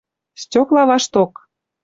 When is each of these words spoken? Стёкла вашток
Стёкла 0.43 0.83
вашток 0.89 1.31